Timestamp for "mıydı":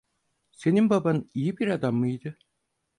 1.95-2.37